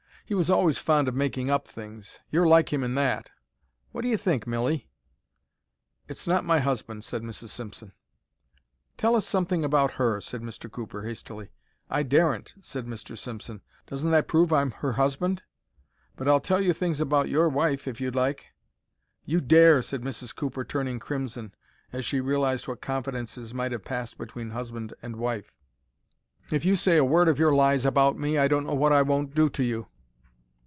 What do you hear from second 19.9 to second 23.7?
Mrs. Cooper, turning crimson, as she realized what confidences